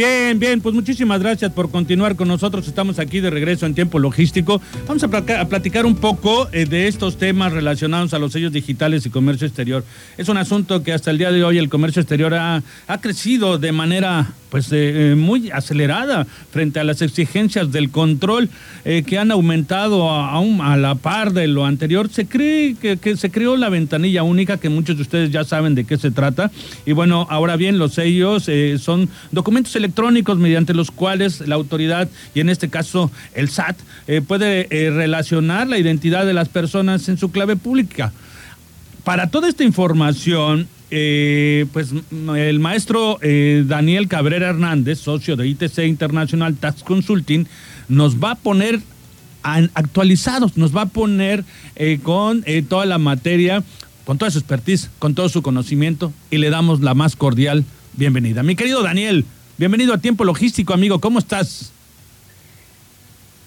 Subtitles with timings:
[0.00, 2.66] Bien, bien, pues muchísimas gracias por continuar con nosotros.
[2.66, 4.58] Estamos aquí de regreso en tiempo logístico.
[4.88, 5.08] Vamos a,
[5.46, 9.84] platicar un poco eh, de estos temas relacionados a los sellos digitales y comercio exterior.
[10.16, 13.58] Es un asunto que hasta el día de hoy el comercio exterior ha, ha crecido
[13.58, 18.48] de manera pues eh, eh, muy acelerada frente a las exigencias del control
[18.84, 22.08] que han aumentado aún a, la par de lo anterior.
[22.08, 25.84] Se cree que, se creó la ventanilla única, que muchos de ustedes ya saben de
[25.84, 26.50] qué se trata.
[26.86, 32.40] Y bueno, ahora bien, los sellos son documentos electrónicos mediante los cuales la autoridad, y
[32.40, 37.16] en este caso el SAT, eh, puede eh, relacionar la identidad de las personas en
[37.16, 38.12] su clave pública.
[39.04, 41.90] Para toda esta información, eh, pues
[42.36, 43.18] el maestro
[43.64, 47.46] Daniel Cabrera Hernández, socio de ITC International Tax Consulting,
[47.88, 48.80] nos va a poner
[49.42, 51.44] actualizados, nos va a poner
[52.02, 53.62] con toda la materia,
[54.04, 58.42] con toda su expertise, con todo su conocimiento y le damos la más cordial bienvenida.
[58.42, 59.24] Mi querido Daniel,
[59.60, 61.02] Bienvenido a Tiempo Logístico, amigo.
[61.02, 61.70] ¿Cómo estás?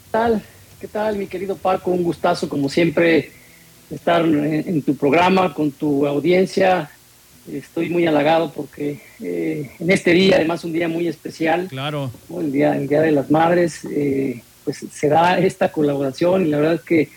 [0.06, 0.44] ¿Qué tal?
[0.80, 1.90] ¿Qué tal, mi querido Paco?
[1.90, 3.32] Un gustazo, como siempre,
[3.90, 6.92] estar en, tu programa, con tu audiencia.
[7.52, 12.10] Estoy muy halagado porque eh, en este día, además un día muy especial, claro.
[12.40, 16.58] el, día, el Día de las Madres, eh, pues se da esta colaboración y la
[16.58, 17.10] verdad es que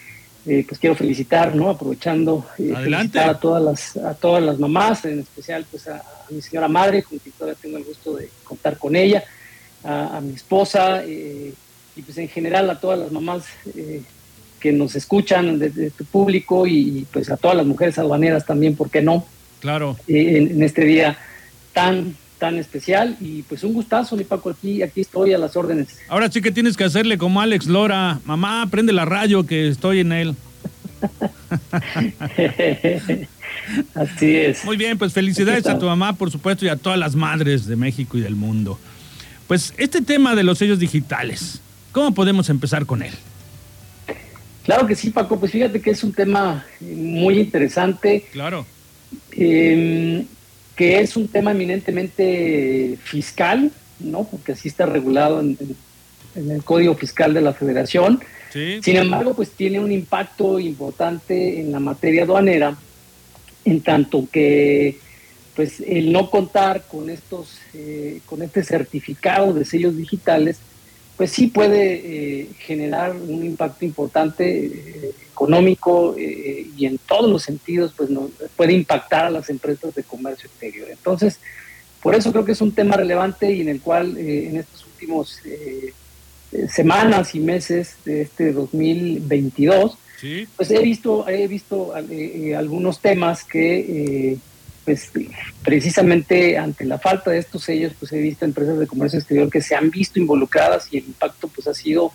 [0.48, 1.68] eh, pues quiero felicitar, ¿no?
[1.70, 6.68] Aprovechando eh, a todas las a todas las mamás, en especial pues a, mi señora
[6.68, 9.24] madre, con quien todavía tengo el gusto de contar con ella,
[9.82, 11.52] a, mi esposa eh,
[11.96, 13.46] y pues en general a todas las mamás
[14.60, 18.88] que nos escuchan de, tu público y, pues a todas las mujeres aduaneras también, ¿por
[18.88, 19.26] qué no?
[19.60, 19.96] Claro.
[20.06, 21.18] En, este día
[21.72, 25.88] tan tan especial y pues un gustazo, mi Paco, aquí, aquí estoy a las órdenes.
[26.08, 30.00] Ahora sí que tienes que hacerle como Alex Lora, mamá, prende la rayo que estoy
[30.00, 30.36] en él.
[33.94, 34.64] Así es.
[34.64, 37.76] Muy bien, pues felicidades a tu mamá, por supuesto, y a todas las madres de
[37.76, 38.78] México y del mundo.
[39.46, 41.60] Pues este tema de los sellos digitales,
[41.92, 43.14] ¿cómo podemos empezar con él?
[44.64, 48.26] Claro que sí, Paco, pues fíjate que es un tema muy interesante.
[48.32, 48.66] Claro.
[49.32, 50.24] Eh,
[50.76, 54.24] que es un tema eminentemente fiscal, ¿no?
[54.24, 55.56] Porque así está regulado en,
[56.34, 58.20] el Código Fiscal de la Federación.
[58.52, 62.76] Sin embargo, pues tiene un impacto importante en la materia aduanera,
[63.64, 64.98] en tanto que
[65.54, 70.58] pues el no contar con estos, eh, con este certificado de sellos digitales,
[71.16, 77.42] pues sí puede eh, generar un impacto importante eh, económico eh, y en todos los
[77.42, 80.88] sentidos, pues no, puede impactar a las empresas de comercio exterior.
[80.90, 81.40] Entonces,
[82.02, 85.40] por eso creo que es un tema relevante y en el cual en estos últimos
[86.68, 89.98] semanas y meses de este 2022,
[90.56, 94.38] pues he visto, he visto algunos temas que
[94.86, 95.10] pues
[95.64, 99.60] precisamente ante la falta de estos sellos, pues he visto empresas de comercio exterior que
[99.60, 102.12] se han visto involucradas y el impacto pues ha sido,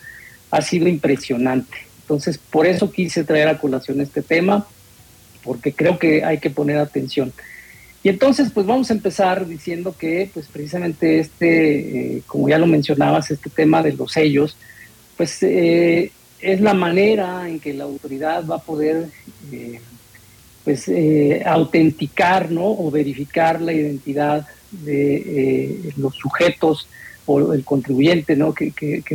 [0.50, 1.76] ha sido impresionante.
[2.00, 4.66] Entonces, por eso quise traer a colación este tema,
[5.44, 7.32] porque creo que hay que poner atención.
[8.02, 12.66] Y entonces, pues vamos a empezar diciendo que, pues precisamente este, eh, como ya lo
[12.66, 14.56] mencionabas, este tema de los sellos,
[15.18, 19.08] pues eh, es la manera en que la autoridad va a poder
[19.52, 19.78] eh,
[20.64, 22.66] pues eh, autenticar ¿no?
[22.66, 26.88] o verificar la identidad de eh, los sujetos
[27.26, 28.54] o el contribuyente ¿no?
[28.54, 28.72] que,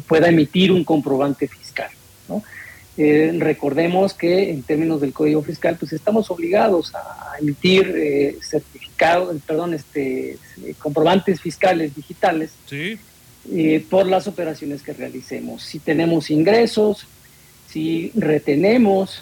[0.08, 1.90] pueda emitir un comprobante fiscal.
[2.28, 2.44] ¿no?
[2.98, 9.74] Eh, recordemos que en términos del Código Fiscal pues estamos obligados a emitir certificados, perdón,
[9.74, 10.38] este,
[10.80, 12.52] comprobantes fiscales digitales
[13.90, 15.64] por las operaciones que realicemos.
[15.64, 17.06] Si tenemos ingresos,
[17.70, 19.22] si retenemos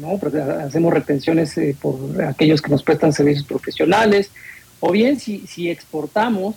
[0.00, 0.18] ¿no?
[0.60, 4.30] Hacemos retenciones eh, por aquellos que nos prestan servicios profesionales,
[4.80, 6.54] o bien si, si exportamos,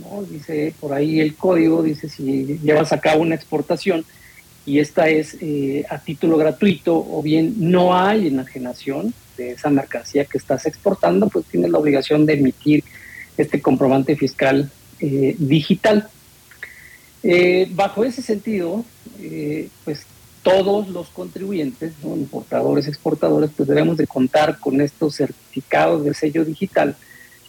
[0.00, 0.22] ¿no?
[0.22, 4.04] Dice por ahí el código, dice si llevas a cabo una exportación
[4.66, 10.26] y esta es eh, a título gratuito, o bien no hay enajenación de esa mercancía
[10.26, 12.84] que estás exportando, pues tienes la obligación de emitir
[13.38, 14.70] este comprobante fiscal
[15.00, 16.08] eh, digital.
[17.70, 18.84] bajo ese sentido,
[19.84, 20.06] pues
[20.48, 26.96] todos los contribuyentes, importadores, exportadores, pues debemos de contar con estos certificados de sello digital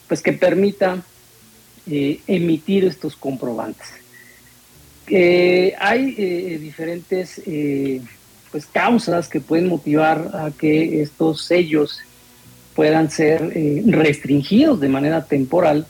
[0.08, 1.04] pues que permita
[1.88, 3.88] eh, emitir estos comprobantes.
[5.08, 7.42] hay diferentes
[8.52, 12.00] pues, causas que pueden motivar a que estos sellos
[12.76, 13.54] puedan ser
[13.88, 15.88] restringidos de manera temporal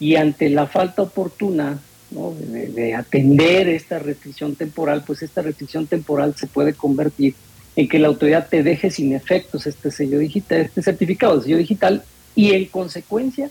[0.00, 6.46] y ante la falta oportuna de, atender esta restricción temporal, pues esta restricción temporal se
[6.46, 7.34] puede convertir
[7.76, 11.58] en que la autoridad te deje sin efectos este sello digital, este certificado de sello
[11.58, 12.02] digital
[12.34, 13.50] y en consecuencia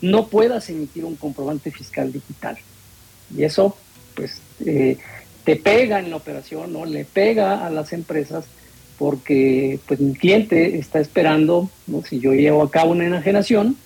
[0.00, 2.56] no puedas emitir un comprobante fiscal digital.
[3.36, 3.76] Y eso,
[4.14, 4.96] pues, eh,
[5.44, 6.84] te pega en la operación, ¿no?
[6.84, 8.44] Le pega a las empresas
[8.98, 12.02] porque, pues, mi cliente está esperando, ¿no?
[12.02, 13.76] Si yo llevo a cabo una enajenación,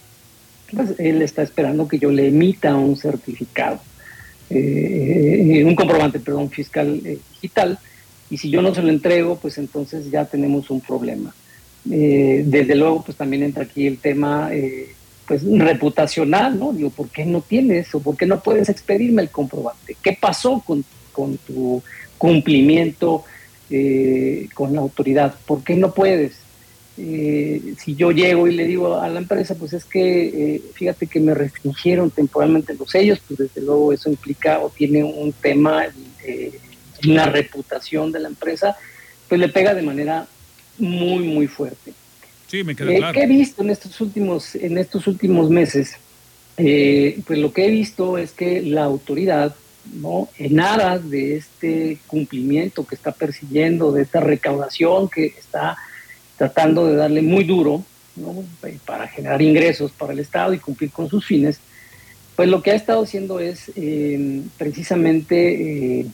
[0.74, 3.80] pues él está esperando que yo le emita un certificado.
[4.50, 7.78] Eh, un comprobante, perdón, fiscal eh, digital,
[8.30, 11.34] y si yo no se lo entrego, pues entonces ya tenemos un problema.
[11.90, 14.50] Eh, desde luego, pues también entra aquí el tema
[15.26, 16.72] pues reputacional, ¿no?
[16.72, 19.96] Digo, ¿por qué no tienes o por qué no puedes expedirme el comprobante?
[20.02, 21.82] ¿Qué pasó con, con tu
[22.18, 23.24] cumplimiento
[24.54, 25.34] con la autoridad?
[25.46, 26.43] ¿Por qué no puedes?
[26.96, 31.08] Eh, si yo llego y le digo a la empresa, pues es que eh, fíjate
[31.08, 35.86] que me restringieron temporalmente los sellos, pues desde luego eso implica o tiene un tema,
[36.24, 36.60] eh,
[37.04, 38.76] una reputación de la empresa,
[39.28, 40.28] pues le pega de manera
[40.78, 41.92] muy, muy fuerte.
[42.46, 43.12] Sí, me queda claro.
[43.12, 45.96] ¿Qué he visto en estos últimos, en estos últimos meses?
[46.56, 49.56] pues lo que he visto es que la autoridad,
[49.92, 50.28] ¿no?
[50.38, 55.76] en aras de este cumplimiento que está persiguiendo, de esta recaudación que está
[56.36, 57.84] tratando de darle muy duro
[58.84, 61.58] para generar ingresos para el Estado y cumplir con sus fines,
[62.36, 66.06] pues lo que ha estado haciendo es eh, precisamente eh,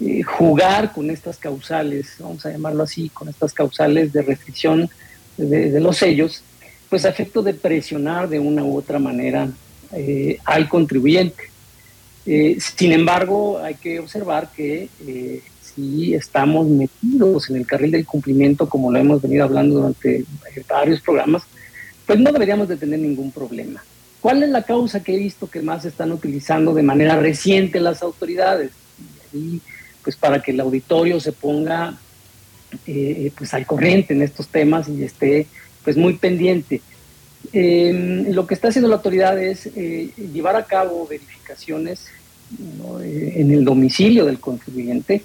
[0.00, 4.88] eh, jugar con estas causales, vamos a llamarlo así, con estas causales de restricción
[5.36, 6.42] de, los sellos,
[6.88, 9.48] pues a efecto de presionar de una u otra manera
[10.44, 11.44] al contribuyente.
[12.24, 14.88] sin embargo, hay que observar que
[15.74, 20.24] si estamos metidos en el carril del cumplimiento, como lo hemos venido hablando durante
[20.68, 21.42] varios programas,
[22.06, 23.82] pues no deberíamos de tener ningún problema.
[24.20, 28.02] ¿Cuál es la causa que he visto que más están utilizando de manera reciente las
[28.02, 28.70] autoridades?
[29.32, 29.60] Y
[30.02, 31.98] pues para que el auditorio se ponga
[32.86, 35.46] eh, pues al corriente en estos temas y esté
[35.84, 36.80] pues muy pendiente.
[37.52, 42.06] Em, lo que está haciendo la autoridad es eh, llevar a cabo verificaciones
[43.02, 45.22] eh, en el domicilio del contribuyente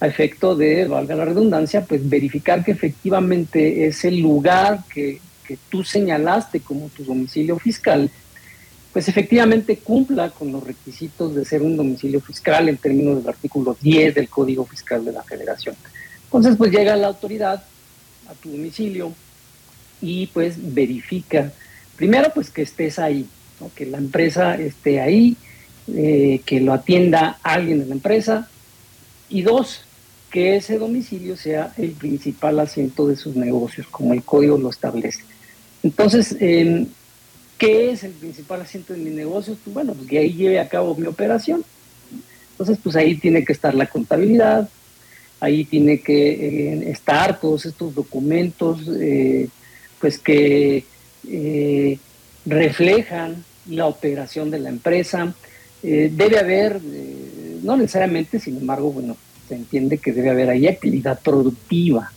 [0.00, 5.82] a efecto de, valga la redundancia, pues verificar que efectivamente ese lugar que, que tú
[5.82, 8.10] señalaste como tu domicilio fiscal,
[8.92, 13.76] pues efectivamente cumpla con los requisitos de ser un domicilio fiscal en términos del artículo
[13.80, 15.76] 10 del Código Fiscal de la Federación.
[16.24, 17.62] Entonces, pues llega la autoridad
[18.28, 19.12] a tu domicilio
[20.00, 21.52] y pues verifica,
[21.96, 23.26] primero pues que estés ahí,
[23.74, 25.36] que la empresa esté ahí,
[25.88, 28.48] eh, que lo atienda alguien de la empresa,
[29.28, 29.82] y dos,
[30.30, 35.22] que ese domicilio sea el principal asiento de sus negocios, como el código lo establece.
[35.82, 36.86] Entonces, em,
[37.56, 39.58] ¿qué es el principal asiento de mis negocios?
[39.64, 41.64] Pues bueno, pues que ahí lleve a cabo mi operación.
[42.52, 44.68] Entonces, pues ahí tiene que estar la contabilidad,
[45.40, 49.48] ahí tiene que eh, estar todos estos documentos, eh,
[50.00, 50.84] pues que
[51.28, 51.98] eh,
[52.44, 55.34] reflejan la operación de la empresa.
[55.82, 56.80] debe haber,
[57.62, 59.16] no necesariamente, sin embargo, bueno,
[59.48, 62.12] se entiende que debe haber ahí actividad productiva,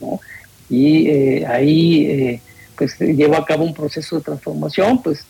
[0.00, 0.20] ¿no?
[0.68, 2.40] Y eh, ahí, eh,
[2.76, 5.24] pues, llevo a cabo un proceso de transformación, pues,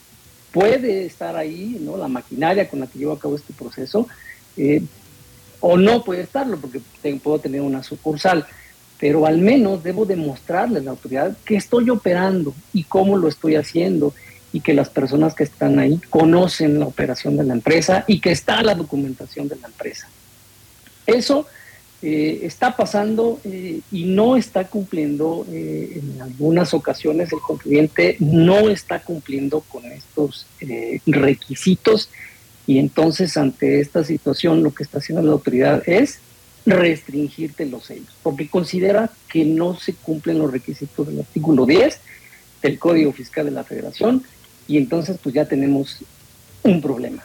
[0.52, 1.96] puede estar ahí, ¿no?
[1.96, 4.08] La maquinaria con la que llevo a cabo este proceso,
[4.56, 4.82] eh,
[5.60, 6.80] o no puede estarlo, porque
[7.22, 8.46] puedo tener una sucursal,
[8.98, 13.56] pero al menos debo demostrarle a la autoridad que estoy operando y cómo lo estoy
[13.56, 14.14] haciendo
[14.52, 18.32] y que las personas que están ahí conocen la operación de la empresa y que
[18.32, 20.08] está la documentación de la empresa.
[21.06, 21.46] Eso
[22.02, 28.68] eh, está pasando eh, y no está cumpliendo, eh, en algunas ocasiones el contribuyente no
[28.68, 30.46] está cumpliendo con estos
[31.06, 32.10] requisitos
[32.66, 36.18] y entonces ante esta situación lo que está haciendo la autoridad es
[36.66, 41.98] restringirte los sellos, porque considera que no se cumplen los requisitos del artículo 10
[42.60, 44.22] del Código Fiscal de la Federación
[44.68, 45.98] y entonces pues ya tenemos
[46.62, 47.22] un problema.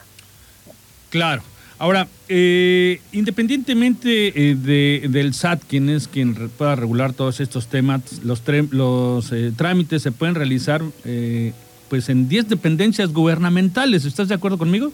[1.10, 1.42] Claro.
[1.82, 8.22] Ahora, eh, independientemente eh, de, del SAT, quien es quien pueda regular todos estos temas,
[8.22, 10.80] los, los eh, trámites se pueden realizar
[11.88, 14.04] pues en 10 dependencias gubernamentales.
[14.04, 14.92] ¿Estás de acuerdo conmigo?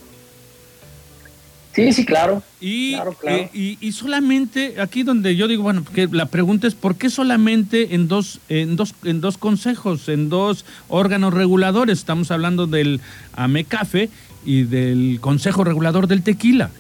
[1.79, 2.43] Sí, sí, claro.
[2.61, 7.09] Y, eh, y, solamente aquí donde yo digo, bueno, que la pregunta es ¿por qué
[7.09, 11.99] solamente en dos, en dos, en dos consejos, en dos órganos reguladores?
[11.99, 13.01] Estamos hablando del
[13.35, 14.11] AMECAFE
[14.45, 16.71] y del Consejo Regulador del Tequila.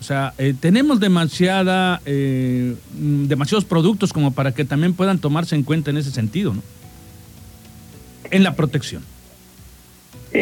[0.00, 5.62] O sea, eh, tenemos demasiada, eh, demasiados productos como para que también puedan tomarse en
[5.62, 6.62] cuenta en ese sentido, ¿no?
[8.30, 9.02] En la protección.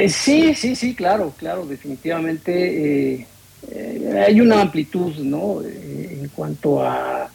[0.08, 3.26] sí, sí, sí, claro, claro, definitivamente
[3.66, 5.62] eh, hay una amplitud ¿no?
[5.62, 7.30] Eh, en cuanto a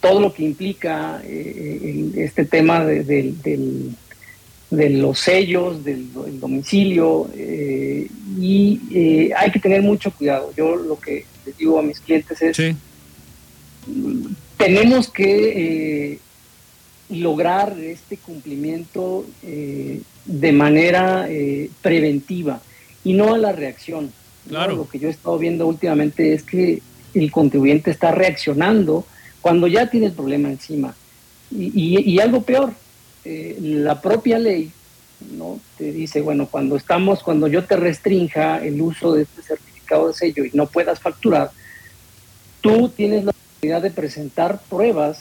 [0.00, 3.90] todo lo que implica eh, este tema de, de,
[4.70, 7.30] los sellos, del, domicilio,
[8.38, 10.52] y hay que tener mucho cuidado.
[10.56, 12.74] Yo lo que les digo a mis clientes es,
[14.56, 16.18] tenemos que
[17.10, 21.28] lograr este cumplimiento de manera
[21.80, 22.60] preventiva
[23.04, 24.12] y no a la reacción.
[24.50, 26.82] Lo que yo he estado viendo últimamente es que
[27.14, 29.06] el contribuyente está reaccionando
[29.40, 30.94] cuando ya tiene el problema encima.
[31.50, 32.72] Y, algo peor,
[33.24, 34.72] eh, la propia ley
[35.36, 40.08] no te dice, bueno, cuando estamos, cuando yo te restrinja el uso de este certificado
[40.08, 41.50] de sello y no puedas facturar,
[42.60, 45.20] tú tienes la oportunidad de presentar pruebas,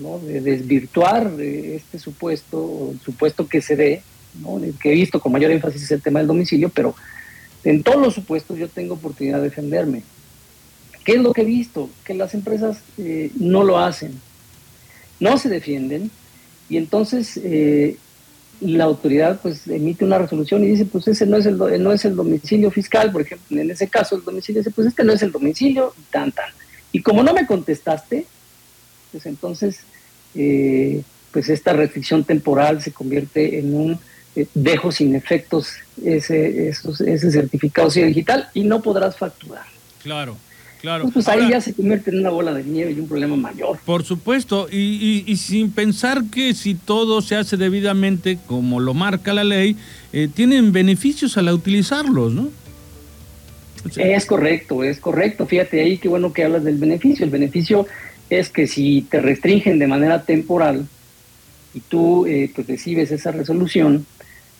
[0.00, 0.18] ¿no?
[0.18, 4.02] de desvirtuar este supuesto, el supuesto que se dé,
[4.40, 4.60] ¿no?
[4.80, 6.94] que he visto con mayor énfasis el tema del domicilio, pero
[7.64, 10.02] en todos los supuestos yo tengo oportunidad de defenderme.
[11.04, 11.90] ¿Qué es lo que he visto?
[12.04, 14.20] Que las empresas eh, no lo hacen,
[15.20, 16.10] no se defienden
[16.68, 17.96] y entonces eh,
[18.60, 22.04] la autoridad pues emite una resolución y dice pues ese no es el no es
[22.04, 25.22] el domicilio fiscal, por ejemplo, en ese caso el domicilio dice pues este no es
[25.22, 26.50] el domicilio tan tan.
[26.92, 28.26] Y como no me contestaste,
[29.10, 29.80] pues entonces
[30.34, 31.02] eh,
[31.32, 33.98] pues esta restricción temporal se convierte en un
[34.54, 39.64] dejo sin efectos ese, ese certificado digital y no podrás facturar.
[40.02, 40.36] Claro.
[40.84, 41.08] Claro.
[41.08, 43.78] Pues, ahí ya se convierte en una bola de nieve y un problema mayor.
[43.86, 49.32] Por supuesto, y, y, sin pensar que si todo se hace debidamente como lo marca
[49.32, 49.78] la ley,
[50.12, 52.50] eh, tienen beneficios al utilizarlos, ¿no?
[53.96, 55.46] es correcto, es correcto.
[55.46, 57.24] Fíjate ahí qué bueno que hablas del beneficio.
[57.24, 57.86] El beneficio
[58.28, 60.86] es que si te restringen de manera temporal
[61.72, 64.04] y tú eh, pues recibes esa resolución,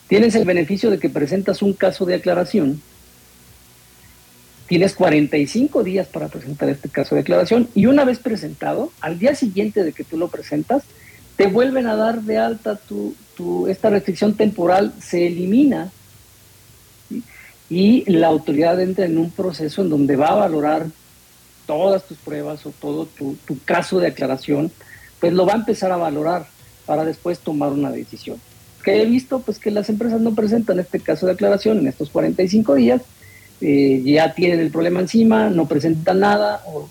[0.09, 2.81] Tienes el beneficio de que presentas un caso de aclaración.
[4.75, 9.37] Tienes 45 días para presentar este caso de aclaración y una vez presentado, al día
[9.37, 10.83] siguiente de que tú lo presentas,
[11.37, 13.15] te vuelven a dar de alta tu,
[13.69, 15.93] esta restricción temporal, se elimina
[17.71, 20.87] y la autoridad entra en un proceso en donde va a valorar
[21.69, 24.73] todas tus pruebas o todo tu, tu caso de aclaración,
[25.21, 26.49] pues lo va a empezar a valorar
[26.85, 28.41] para después tomar una decisión.
[28.83, 32.11] Que he visto pues que las empresas no presentan este caso de aclaración en estos
[32.11, 33.03] 45 días,
[33.61, 36.89] eh, ya tienen el problema encima, no presentan nada, o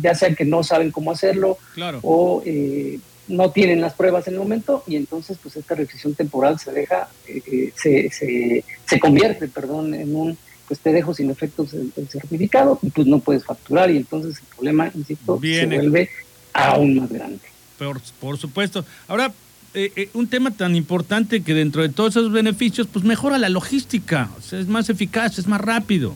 [0.00, 1.58] ya sea que no saben cómo hacerlo,
[2.02, 6.58] o eh, no tienen las pruebas en el momento, y entonces pues esta restricción temporal
[6.58, 11.74] se deja, eh, se, se, se, convierte, perdón, en un, pues te dejo sin efectos
[11.74, 16.08] el, certificado, y pues no puedes facturar, y entonces el problema, insisto, se vuelve
[16.52, 17.40] aún más grande.
[17.78, 18.84] Por, por supuesto.
[19.06, 19.32] Ahora,
[19.78, 23.50] eh, eh, un tema tan importante que dentro de todos esos beneficios, pues mejora la
[23.50, 26.14] logística, es más eficaz, es más rápido.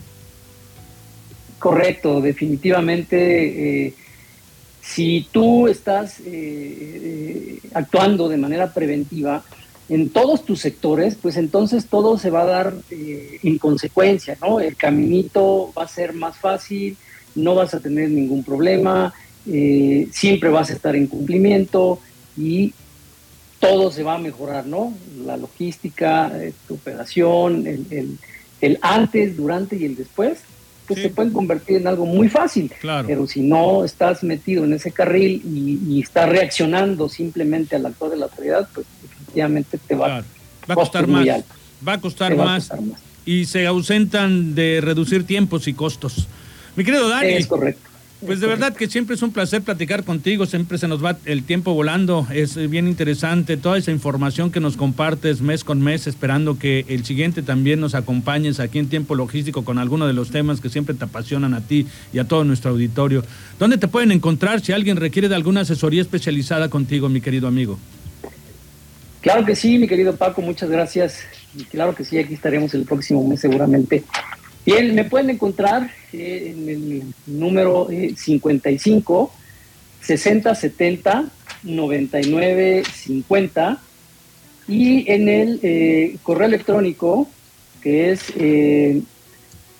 [1.59, 3.85] Correcto, definitivamente.
[3.85, 3.93] Eh,
[4.81, 6.23] si tú estás
[7.75, 9.43] actuando de manera preventiva
[9.89, 14.59] en todos tus sectores, pues entonces todo se va a dar en consecuencia, ¿no?
[14.59, 16.97] El caminito va a ser más fácil,
[17.35, 19.13] no vas a tener ningún problema,
[19.45, 21.99] siempre vas a estar en cumplimiento
[22.35, 22.73] y
[23.61, 24.93] todo se va a mejorar, ¿no?
[25.23, 28.17] La logística, eh, tu operación, el,
[28.59, 30.39] el, antes, durante y el después,
[30.87, 32.71] pues se pueden convertir en algo muy fácil.
[32.81, 33.07] Claro.
[33.07, 38.17] Pero si no estás metido en ese carril y, estás reaccionando simplemente al actor de
[38.17, 40.07] la autoridad, pues definitivamente te va,
[40.69, 41.27] va a costar más.
[41.87, 42.71] Va a costar más,
[43.25, 46.27] Y se ausentan de reducir tiempos y costos.
[46.75, 47.33] Mi querido Dani.
[47.33, 47.90] Es correcto.
[48.25, 51.43] Pues de verdad que siempre es un placer platicar contigo, siempre se nos va el
[51.43, 56.59] tiempo volando, es bien interesante toda esa información que nos compartes mes con mes, esperando
[56.59, 60.61] que el siguiente también nos acompañes aquí en tiempo logístico con alguno de los temas
[60.61, 63.25] que siempre te apasionan a ti y a todo nuestro auditorio.
[63.57, 67.79] ¿Dónde te pueden encontrar si alguien requiere de alguna asesoría especializada contigo, mi querido amigo?
[69.21, 71.21] Claro que sí, mi querido Paco, muchas gracias.
[71.57, 74.03] Y claro que sí, aquí estaremos el próximo mes seguramente
[74.65, 79.33] Bien, me pueden encontrar eh, en el número 55
[80.01, 81.25] 60 70
[81.63, 83.81] 99 50
[84.67, 87.27] y en el eh, correo electrónico
[87.81, 89.01] que es eh,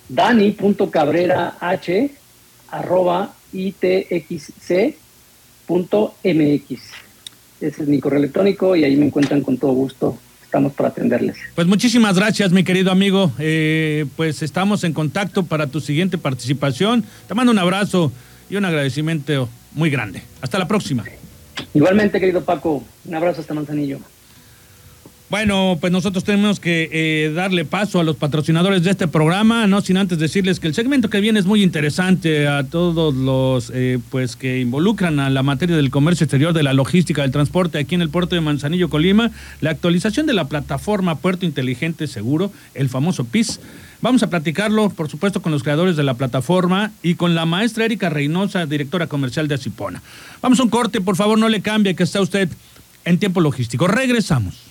[0.09, 1.57] dani.cabrerah
[2.71, 4.91] arroba itxc.mx.
[7.61, 10.17] Ese es mi correo electrónico y ahí me encuentran con todo gusto.
[10.51, 11.37] Estamos para atenderles.
[11.55, 13.31] Pues muchísimas gracias, mi querido amigo.
[13.39, 17.05] Eh, pues estamos en contacto para tu siguiente participación.
[17.29, 18.11] Te mando un abrazo
[18.49, 20.21] y un agradecimiento muy grande.
[20.41, 21.05] Hasta la próxima.
[21.73, 23.99] Igualmente, querido Paco, un abrazo hasta Manzanillo.
[25.31, 29.79] Bueno, pues nosotros tenemos que eh, darle paso a los patrocinadores de este programa, no
[29.79, 33.99] sin antes decirles que el segmento que viene es muy interesante a todos los eh,
[34.09, 37.95] pues que involucran a la materia del comercio exterior, de la logística, del transporte aquí
[37.95, 42.89] en el puerto de Manzanillo, Colima, la actualización de la plataforma Puerto Inteligente Seguro, el
[42.89, 43.61] famoso PIS.
[44.01, 47.85] Vamos a platicarlo, por supuesto, con los creadores de la plataforma y con la maestra
[47.85, 50.03] Erika Reynosa, directora comercial de Acipona.
[50.41, 52.49] Vamos a un corte, por favor, no le cambie, que está usted
[53.05, 53.87] en tiempo logístico.
[53.87, 54.70] Regresamos.